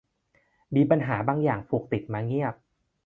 [0.75, 2.55] มีปัญหาบางอย่างผูกติดมาเงียบ